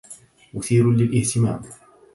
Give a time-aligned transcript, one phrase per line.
[0.53, 1.61] مثير للإهتمام.